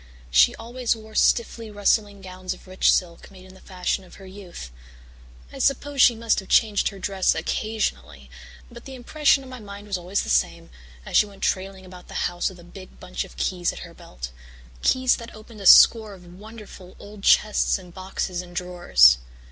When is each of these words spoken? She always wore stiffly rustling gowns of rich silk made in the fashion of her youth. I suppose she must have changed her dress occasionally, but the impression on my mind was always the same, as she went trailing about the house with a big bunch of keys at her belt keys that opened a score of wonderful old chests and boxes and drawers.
She 0.31 0.55
always 0.55 0.95
wore 0.95 1.13
stiffly 1.13 1.69
rustling 1.69 2.21
gowns 2.21 2.55
of 2.55 2.65
rich 2.65 2.91
silk 2.91 3.29
made 3.29 3.45
in 3.45 3.53
the 3.53 3.59
fashion 3.61 4.03
of 4.03 4.15
her 4.15 4.25
youth. 4.25 4.71
I 5.53 5.59
suppose 5.59 6.01
she 6.01 6.15
must 6.15 6.39
have 6.39 6.49
changed 6.49 6.87
her 6.87 6.97
dress 6.97 7.35
occasionally, 7.35 8.27
but 8.71 8.85
the 8.85 8.95
impression 8.95 9.43
on 9.43 9.49
my 9.51 9.59
mind 9.59 9.85
was 9.85 9.99
always 9.99 10.23
the 10.23 10.29
same, 10.31 10.71
as 11.05 11.17
she 11.17 11.27
went 11.27 11.43
trailing 11.43 11.85
about 11.85 12.07
the 12.07 12.25
house 12.25 12.49
with 12.49 12.59
a 12.59 12.63
big 12.63 12.99
bunch 12.99 13.23
of 13.23 13.37
keys 13.37 13.71
at 13.71 13.85
her 13.85 13.93
belt 13.93 14.31
keys 14.81 15.17
that 15.17 15.35
opened 15.35 15.61
a 15.61 15.67
score 15.67 16.15
of 16.15 16.25
wonderful 16.33 16.95
old 16.97 17.21
chests 17.21 17.77
and 17.77 17.93
boxes 17.93 18.41
and 18.41 18.55
drawers. 18.55 19.19